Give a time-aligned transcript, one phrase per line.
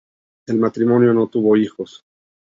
[0.47, 2.03] El matrimonio no tuvo hijos.